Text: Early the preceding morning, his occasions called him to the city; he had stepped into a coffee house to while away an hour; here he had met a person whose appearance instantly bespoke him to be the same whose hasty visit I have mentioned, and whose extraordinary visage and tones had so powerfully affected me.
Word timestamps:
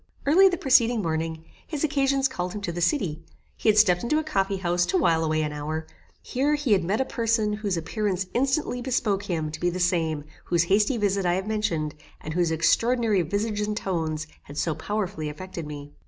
Early 0.25 0.49
the 0.49 0.57
preceding 0.57 1.03
morning, 1.03 1.43
his 1.67 1.83
occasions 1.83 2.27
called 2.27 2.53
him 2.53 2.61
to 2.61 2.71
the 2.71 2.81
city; 2.81 3.23
he 3.55 3.69
had 3.69 3.77
stepped 3.77 4.01
into 4.01 4.17
a 4.17 4.23
coffee 4.23 4.57
house 4.57 4.83
to 4.87 4.97
while 4.97 5.23
away 5.23 5.43
an 5.43 5.53
hour; 5.53 5.85
here 6.23 6.55
he 6.55 6.71
had 6.71 6.83
met 6.83 6.99
a 6.99 7.05
person 7.05 7.53
whose 7.53 7.77
appearance 7.77 8.25
instantly 8.33 8.81
bespoke 8.81 9.25
him 9.29 9.51
to 9.51 9.59
be 9.59 9.69
the 9.69 9.79
same 9.79 10.23
whose 10.45 10.63
hasty 10.63 10.97
visit 10.97 11.23
I 11.23 11.35
have 11.35 11.45
mentioned, 11.47 11.93
and 12.19 12.33
whose 12.33 12.49
extraordinary 12.49 13.21
visage 13.21 13.61
and 13.61 13.77
tones 13.77 14.25
had 14.45 14.57
so 14.57 14.73
powerfully 14.73 15.29
affected 15.29 15.67
me. 15.67 15.91